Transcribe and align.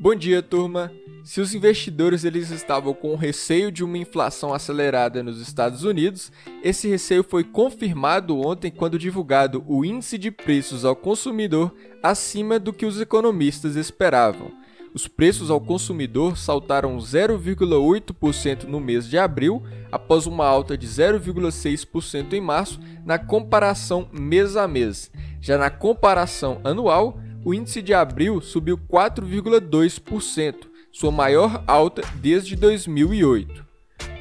Bom 0.00 0.14
dia, 0.14 0.40
turma. 0.40 0.92
Se 1.24 1.40
os 1.40 1.56
investidores 1.56 2.22
eles 2.22 2.50
estavam 2.50 2.94
com 2.94 3.16
receio 3.16 3.72
de 3.72 3.82
uma 3.82 3.98
inflação 3.98 4.54
acelerada 4.54 5.24
nos 5.24 5.40
Estados 5.40 5.82
Unidos, 5.82 6.30
esse 6.62 6.88
receio 6.88 7.24
foi 7.24 7.42
confirmado 7.42 8.38
ontem 8.38 8.70
quando 8.70 8.96
divulgado 8.96 9.64
o 9.66 9.84
índice 9.84 10.16
de 10.16 10.30
preços 10.30 10.84
ao 10.84 10.94
consumidor 10.94 11.74
acima 12.00 12.60
do 12.60 12.72
que 12.72 12.86
os 12.86 13.00
economistas 13.00 13.74
esperavam. 13.74 14.52
Os 14.94 15.08
preços 15.08 15.50
ao 15.50 15.60
consumidor 15.60 16.38
saltaram 16.38 16.96
0,8% 16.96 18.64
no 18.64 18.78
mês 18.78 19.08
de 19.08 19.18
abril, 19.18 19.64
após 19.90 20.26
uma 20.26 20.46
alta 20.46 20.78
de 20.78 20.86
0,6% 20.86 22.34
em 22.34 22.40
março, 22.40 22.78
na 23.04 23.18
comparação 23.18 24.08
mês 24.12 24.56
a 24.56 24.68
mês. 24.68 25.10
Já 25.40 25.58
na 25.58 25.70
comparação 25.70 26.60
anual, 26.62 27.18
o 27.44 27.54
índice 27.54 27.80
de 27.80 27.94
abril 27.94 28.40
subiu 28.40 28.78
4,2%, 28.78 30.54
sua 30.92 31.10
maior 31.10 31.62
alta 31.66 32.02
desde 32.16 32.56
2008. 32.56 33.66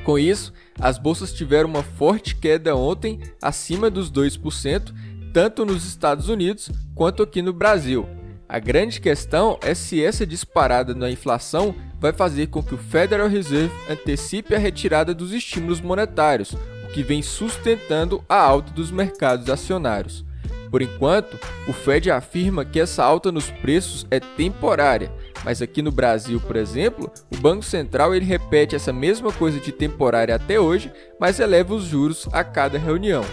Com 0.03 0.17
isso, 0.17 0.53
as 0.80 0.98
bolsas 0.98 1.34
tiveram 1.34 1.70
uma 1.70 1.84
forte 1.84 2.35
queda 2.35 2.75
ontem, 2.75 3.20
acima 3.41 3.89
dos 3.89 4.11
2%, 4.11 4.94
tanto 5.34 5.66
nos 5.66 5.85
Estados 5.85 6.30
Unidos 6.30 6.72
quanto 6.95 7.23
aqui 7.23 7.41
no 7.41 7.52
Brasil. 7.52 8.08
A 8.48 8.59
grande 8.59 9.02
questão 9.02 9.59
é 9.61 9.73
se 9.73 10.02
essa 10.02 10.25
disparada 10.25 10.95
na 10.95 11.11
inflação 11.11 11.75
vai 11.99 12.13
fazer 12.13 12.47
com 12.47 12.63
que 12.63 12.75
o 12.75 12.77
Federal 12.77 13.27
Reserve 13.27 13.73
antecipe 13.89 14.55
a 14.55 14.58
retirada 14.58 15.13
dos 15.13 15.34
estímulos 15.34 15.81
monetários, 15.81 16.53
o 16.53 16.94
que 16.94 17.03
vem 17.03 17.22
sustentando 17.22 18.23
a 18.30 18.39
alta 18.39 18.72
dos 18.72 18.89
mercados 18.91 19.49
acionários. 19.49 20.23
Por 20.70 20.81
enquanto, 20.81 21.39
o 21.67 21.73
Fed 21.73 22.12
afirma 22.12 22.66
que 22.66 22.80
essa 22.80 23.03
alta 23.03 23.31
nos 23.31 23.49
preços 23.49 24.05
é 24.12 24.20
temporária, 24.20 25.12
mas 25.44 25.62
aqui 25.62 25.81
no 25.81 25.91
Brasil, 25.91 26.39
por 26.41 26.55
exemplo, 26.55 27.12
o 27.34 27.38
Banco 27.38 27.63
Central 27.63 28.13
ele 28.13 28.25
repete 28.25 28.75
essa 28.75 28.91
mesma 28.91 29.31
coisa 29.31 29.59
de 29.59 29.72
temporária 29.72 30.36
até 30.36 30.59
hoje, 30.59 30.92
mas 31.19 31.39
eleva 31.39 31.73
os 31.73 31.83
juros 31.83 32.27
a 32.31 32.44
cada 32.44 32.77
reunião. 32.77 33.23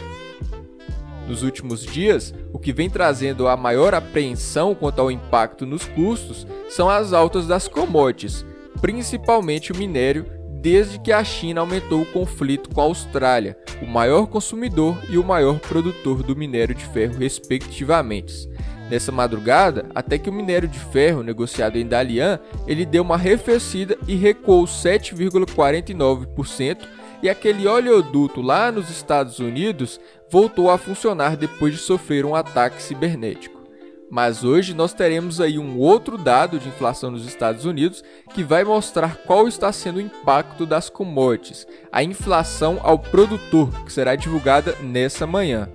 Nos 1.27 1.43
últimos 1.43 1.85
dias, 1.85 2.35
o 2.53 2.59
que 2.59 2.73
vem 2.73 2.91
trazendo 2.91 3.49
a 3.49 3.57
maior 3.57 3.95
apreensão 3.95 4.75
quanto 4.75 5.01
ao 5.01 5.11
impacto 5.11 5.65
nos 5.65 5.87
custos 5.87 6.47
são 6.69 6.89
as 6.89 7.13
altas 7.13 7.47
das 7.47 7.67
commodities, 7.67 8.45
principalmente 8.81 9.73
o 9.73 9.77
minério, 9.77 10.27
desde 10.65 10.99
que 10.99 11.13
a 11.13 11.23
China 11.23 11.61
aumentou 11.61 12.01
o 12.01 12.07
conflito 12.07 12.71
com 12.71 12.81
a 12.81 12.85
Austrália, 12.85 13.55
o 13.83 13.87
maior 13.87 14.27
consumidor 14.27 14.97
e 15.11 15.19
o 15.19 15.23
maior 15.23 15.61
produtor 15.61 16.23
do 16.23 16.35
minério 16.35 16.75
de 16.75 16.87
ferro, 16.87 17.19
respectivamente. 17.19 18.49
Nessa 18.89 19.13
madrugada, 19.13 19.85
até 19.95 20.17
que 20.17 20.31
o 20.31 20.33
minério 20.33 20.67
de 20.67 20.79
ferro 20.79 21.23
negociado 21.23 21.77
em 21.77 21.87
Dalian, 21.87 22.41
ele 22.67 22.87
deu 22.87 23.03
uma 23.03 23.17
arrefecida 23.17 23.99
e 24.09 24.15
recuou 24.15 24.65
7,49%, 24.65 26.79
e 27.23 27.29
aquele 27.29 27.69
oleoduto 27.69 28.41
lá 28.41 28.73
nos 28.73 28.89
Estados 28.89 29.41
Unidos 29.41 30.01
voltou 30.31 30.71
a 30.71 30.79
funcionar 30.79 31.37
depois 31.37 31.75
de 31.75 31.81
sofrer 31.81 32.25
um 32.25 32.35
ataque 32.35 32.83
cibernético. 32.83 33.64
Mas 34.11 34.45
hoje 34.45 34.75
nós 34.75 34.93
teremos 34.93 35.41
aí 35.41 35.59
um 35.59 35.79
outro 35.79 36.17
dado 36.17 36.59
de 36.59 36.69
inflação 36.69 37.11
nos 37.11 37.27
Estados 37.27 37.65
Unidos 37.65 38.03
que 38.33 38.45
vai 38.45 38.63
mostrar 38.63 39.17
qual 39.27 39.49
está 39.49 39.73
sendo 39.73 39.97
o 39.97 40.01
impacto 40.01 40.67
das 40.67 40.89
commodities, 40.89 41.67
a 41.91 42.03
inflação 42.03 42.79
ao 42.83 42.99
produtor, 42.99 43.71
que 43.85 43.93
será 43.93 44.15
divulgada 44.15 44.77
nessa 44.81 45.27
manhã. 45.27 45.69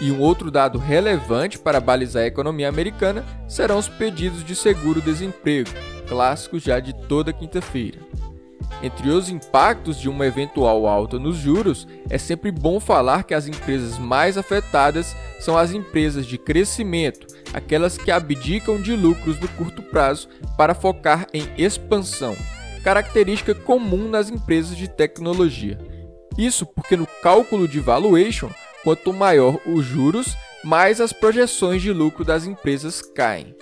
E 0.00 0.12
um 0.12 0.20
outro 0.20 0.50
dado 0.50 0.78
relevante 0.78 1.58
para 1.58 1.80
balizar 1.80 2.22
a 2.22 2.26
economia 2.26 2.68
americana 2.68 3.24
serão 3.48 3.78
os 3.78 3.88
pedidos 3.88 4.44
de 4.44 4.54
seguro-desemprego, 4.54 5.70
clássicos 6.06 6.62
já 6.62 6.78
de 6.78 6.92
toda 7.08 7.32
quinta-feira. 7.32 7.98
Entre 8.80 9.10
os 9.10 9.28
impactos 9.28 9.98
de 9.98 10.08
uma 10.08 10.24
eventual 10.24 10.86
alta 10.86 11.18
nos 11.18 11.36
juros, 11.36 11.88
é 12.08 12.16
sempre 12.16 12.52
bom 12.52 12.78
falar 12.78 13.24
que 13.24 13.34
as 13.34 13.48
empresas 13.48 13.98
mais 13.98 14.38
afetadas 14.38 15.16
são 15.38 15.56
as 15.56 15.72
empresas 15.72 16.26
de 16.26 16.36
crescimento, 16.36 17.26
aquelas 17.52 17.96
que 17.96 18.10
abdicam 18.10 18.80
de 18.80 18.94
lucros 18.94 19.38
no 19.38 19.48
curto 19.48 19.82
prazo 19.82 20.28
para 20.56 20.74
focar 20.74 21.26
em 21.32 21.48
expansão, 21.56 22.36
característica 22.82 23.54
comum 23.54 24.08
nas 24.08 24.30
empresas 24.30 24.76
de 24.76 24.88
tecnologia. 24.88 25.78
Isso 26.36 26.64
porque 26.64 26.96
no 26.96 27.06
cálculo 27.22 27.66
de 27.66 27.80
valuation, 27.80 28.50
quanto 28.84 29.12
maior 29.12 29.58
os 29.66 29.84
juros, 29.84 30.36
mais 30.64 31.00
as 31.00 31.12
projeções 31.12 31.82
de 31.82 31.92
lucro 31.92 32.24
das 32.24 32.46
empresas 32.46 33.02
caem. 33.02 33.54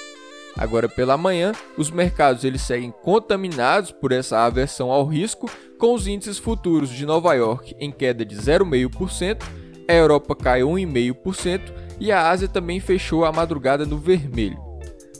Agora 0.56 0.88
pela 0.88 1.18
manhã, 1.18 1.52
os 1.76 1.90
mercados 1.90 2.42
eles 2.42 2.62
seguem 2.62 2.90
contaminados 2.90 3.90
por 3.90 4.10
essa 4.10 4.38
aversão 4.44 4.90
ao 4.90 5.04
risco, 5.04 5.50
com 5.78 5.94
os 5.94 6.06
índices 6.06 6.38
futuros 6.38 6.88
de 6.88 7.04
Nova 7.04 7.34
York 7.34 7.76
em 7.78 7.92
queda 7.92 8.24
de 8.24 8.34
0,5%, 8.34 9.42
a 9.88 9.92
Europa 9.92 10.34
cai 10.34 10.60
1,5% 10.62 11.72
e 11.98 12.12
a 12.12 12.28
Ásia 12.28 12.48
também 12.48 12.80
fechou 12.80 13.24
a 13.24 13.32
madrugada 13.32 13.84
no 13.84 13.98
vermelho. 13.98 14.58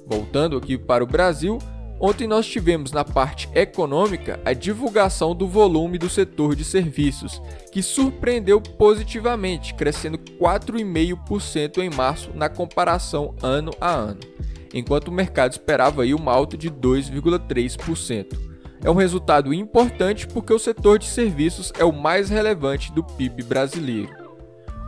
Voltando 0.07 0.57
aqui 0.57 0.79
para 0.79 1.03
o 1.03 1.07
Brasil, 1.07 1.59
ontem 2.01 2.27
nós 2.27 2.47
tivemos 2.47 2.93
na 2.93 3.05
parte 3.05 3.49
econômica 3.55 4.41
a 4.45 4.53
divulgação 4.53 5.35
do 5.35 5.49
volume 5.49 5.99
do 5.99 6.09
setor 6.09 6.55
de 6.55 6.65
serviços, 6.65 7.43
que 7.73 7.83
surpreendeu 7.83 8.61
positivamente, 8.61 9.75
crescendo 9.75 10.19
4,5% 10.19 11.79
em 11.79 11.91
março 11.91 12.31
na 12.35 12.49
comparação 12.49 13.35
ano 13.43 13.73
a 13.81 13.91
ano 13.91 14.21
enquanto 14.79 15.09
o 15.09 15.13
mercado 15.13 15.53
esperava 15.53 16.03
aí 16.03 16.15
uma 16.15 16.33
alta 16.33 16.57
de 16.57 16.71
2,3%. 16.71 18.39
É 18.85 18.91
um 18.91 18.95
resultado 18.95 19.53
importante 19.55 20.27
porque 20.27 20.53
o 20.53 20.59
setor 20.59 20.99
de 20.99 21.07
serviços 21.07 21.73
é 21.79 21.85
o 21.85 21.93
mais 21.93 22.29
relevante 22.29 22.93
do 22.93 23.03
PIB 23.03 23.43
brasileiro. 23.43 24.26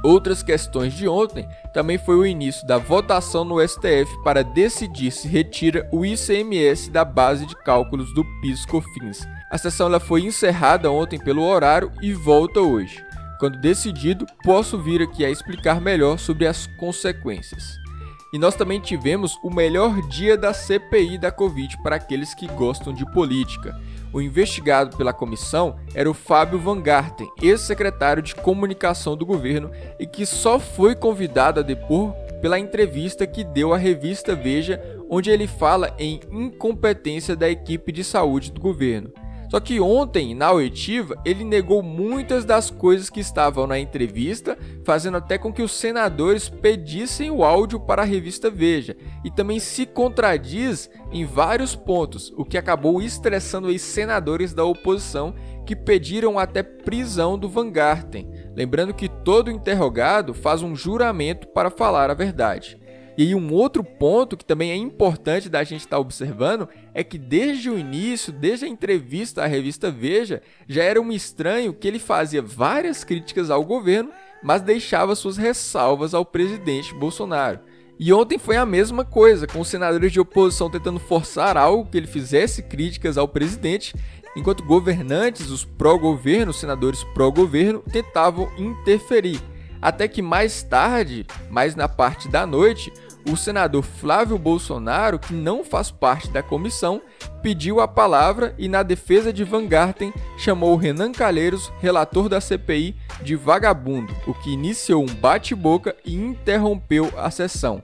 Outras 0.02 0.42
questões 0.42 0.94
de 0.94 1.08
ontem 1.08 1.48
também 1.72 1.98
foi 1.98 2.16
o 2.16 2.26
início 2.26 2.66
da 2.66 2.78
votação 2.78 3.44
no 3.44 3.66
STF 3.66 4.06
para 4.22 4.44
decidir 4.44 5.10
se 5.10 5.26
retira 5.26 5.88
o 5.92 6.06
ICMS 6.06 6.90
da 6.90 7.04
base 7.04 7.44
de 7.46 7.56
cálculos 7.56 8.12
do 8.14 8.24
PIS/COFINS. 8.40 9.26
A 9.50 9.58
sessão 9.58 9.86
ela 9.86 9.98
foi 9.98 10.22
encerrada 10.22 10.90
ontem 10.90 11.18
pelo 11.18 11.42
horário 11.42 11.90
e 12.00 12.12
volta 12.12 12.60
hoje. 12.60 13.04
Quando 13.40 13.60
decidido, 13.60 14.26
posso 14.42 14.78
vir 14.78 15.02
aqui 15.02 15.24
a 15.24 15.30
explicar 15.30 15.80
melhor 15.80 16.18
sobre 16.18 16.46
as 16.46 16.66
consequências. 16.78 17.87
E 18.32 18.38
nós 18.38 18.54
também 18.54 18.78
tivemos 18.78 19.38
o 19.42 19.50
melhor 19.50 20.02
dia 20.02 20.36
da 20.36 20.52
CPI 20.52 21.16
da 21.16 21.30
Covid 21.30 21.82
para 21.82 21.96
aqueles 21.96 22.34
que 22.34 22.46
gostam 22.46 22.92
de 22.92 23.10
política. 23.12 23.74
O 24.12 24.20
investigado 24.20 24.96
pela 24.96 25.12
comissão 25.12 25.76
era 25.94 26.10
o 26.10 26.14
Fábio 26.14 26.58
Van 26.58 26.80
Garten, 26.80 27.28
ex-secretário 27.42 28.22
de 28.22 28.34
comunicação 28.34 29.16
do 29.16 29.24
governo 29.24 29.70
e 29.98 30.06
que 30.06 30.26
só 30.26 30.58
foi 30.58 30.94
convidado 30.94 31.60
a 31.60 31.62
depor 31.62 32.12
pela 32.40 32.58
entrevista 32.58 33.26
que 33.26 33.42
deu 33.42 33.72
à 33.72 33.76
revista 33.76 34.34
Veja, 34.34 34.80
onde 35.08 35.30
ele 35.30 35.46
fala 35.46 35.94
em 35.98 36.20
incompetência 36.30 37.34
da 37.34 37.48
equipe 37.48 37.90
de 37.90 38.04
saúde 38.04 38.52
do 38.52 38.60
governo. 38.60 39.12
Só 39.50 39.58
que 39.60 39.80
ontem, 39.80 40.34
na 40.34 40.52
oitiva, 40.52 41.16
ele 41.24 41.42
negou 41.42 41.82
muitas 41.82 42.44
das 42.44 42.70
coisas 42.70 43.08
que 43.08 43.20
estavam 43.20 43.66
na 43.66 43.78
entrevista, 43.78 44.58
fazendo 44.84 45.16
até 45.16 45.38
com 45.38 45.52
que 45.52 45.62
os 45.62 45.72
senadores 45.72 46.48
pedissem 46.48 47.30
o 47.30 47.42
áudio 47.42 47.80
para 47.80 48.02
a 48.02 48.04
revista 48.04 48.50
Veja, 48.50 48.96
e 49.24 49.30
também 49.30 49.58
se 49.58 49.86
contradiz 49.86 50.90
em 51.10 51.24
vários 51.24 51.74
pontos, 51.74 52.32
o 52.36 52.44
que 52.44 52.58
acabou 52.58 53.00
estressando 53.00 53.68
os 53.68 53.80
senadores 53.80 54.52
da 54.52 54.64
oposição 54.64 55.34
que 55.64 55.74
pediram 55.76 56.38
até 56.38 56.62
prisão 56.62 57.38
do 57.38 57.48
Van 57.48 57.70
Garten. 57.70 58.30
Lembrando 58.54 58.94
que 58.94 59.08
todo 59.08 59.50
interrogado 59.50 60.34
faz 60.34 60.62
um 60.62 60.74
juramento 60.74 61.46
para 61.48 61.70
falar 61.70 62.10
a 62.10 62.14
verdade. 62.14 62.78
E 63.18 63.22
aí 63.22 63.34
um 63.34 63.52
outro 63.52 63.82
ponto 63.82 64.36
que 64.36 64.44
também 64.44 64.70
é 64.70 64.76
importante 64.76 65.48
da 65.48 65.64
gente 65.64 65.80
estar 65.80 65.96
tá 65.96 66.00
observando 66.00 66.68
é 66.94 67.02
que 67.02 67.18
desde 67.18 67.68
o 67.68 67.76
início, 67.76 68.32
desde 68.32 68.64
a 68.64 68.68
entrevista 68.68 69.42
à 69.42 69.46
revista 69.48 69.90
Veja, 69.90 70.40
já 70.68 70.84
era 70.84 71.00
um 71.00 71.10
estranho 71.10 71.74
que 71.74 71.88
ele 71.88 71.98
fazia 71.98 72.40
várias 72.40 73.02
críticas 73.02 73.50
ao 73.50 73.64
governo, 73.64 74.12
mas 74.40 74.62
deixava 74.62 75.16
suas 75.16 75.36
ressalvas 75.36 76.14
ao 76.14 76.24
presidente 76.24 76.94
Bolsonaro. 76.94 77.58
E 77.98 78.12
ontem 78.12 78.38
foi 78.38 78.56
a 78.56 78.64
mesma 78.64 79.04
coisa, 79.04 79.48
com 79.48 79.58
os 79.58 79.66
senadores 79.66 80.12
de 80.12 80.20
oposição 80.20 80.70
tentando 80.70 81.00
forçar 81.00 81.56
algo 81.56 81.90
que 81.90 81.98
ele 81.98 82.06
fizesse 82.06 82.62
críticas 82.62 83.18
ao 83.18 83.26
presidente, 83.26 83.96
enquanto 84.36 84.62
governantes, 84.62 85.50
os 85.50 85.64
pró-governo, 85.64 86.52
senadores 86.52 87.02
pró-governo, 87.14 87.82
tentavam 87.90 88.48
interferir. 88.56 89.42
Até 89.80 90.08
que 90.08 90.20
mais 90.20 90.62
tarde, 90.62 91.24
mais 91.50 91.74
na 91.76 91.88
parte 91.88 92.28
da 92.28 92.44
noite, 92.44 92.92
o 93.30 93.36
senador 93.36 93.82
Flávio 93.82 94.38
Bolsonaro, 94.38 95.18
que 95.18 95.32
não 95.32 95.64
faz 95.64 95.90
parte 95.90 96.30
da 96.30 96.42
comissão, 96.42 97.00
pediu 97.42 97.80
a 97.80 97.88
palavra 97.88 98.54
e, 98.58 98.68
na 98.68 98.82
defesa 98.82 99.32
de 99.32 99.44
Van 99.44 99.66
Garten, 99.66 100.12
chamou 100.36 100.76
Renan 100.76 101.12
Calheiros, 101.12 101.72
relator 101.80 102.28
da 102.28 102.40
CPI, 102.40 102.96
de 103.22 103.36
vagabundo, 103.36 104.14
o 104.26 104.34
que 104.34 104.50
iniciou 104.50 105.02
um 105.02 105.14
bate-boca 105.14 105.94
e 106.04 106.14
interrompeu 106.14 107.12
a 107.16 107.30
sessão. 107.30 107.82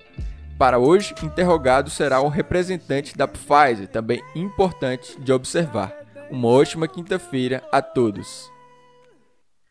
Para 0.59 0.79
hoje, 0.79 1.15
interrogado 1.23 1.91
será 1.91 2.21
o 2.21 2.29
representante 2.29 3.17
da 3.17 3.27
Pfizer, 3.27 3.89
também 3.89 4.23
importante 4.35 5.21
de 5.21 5.33
observar. 5.33 5.93
Uma 6.31 6.49
ótima 6.49 6.87
quinta-feira 6.87 7.63
a 7.73 7.83
todos. 7.83 8.54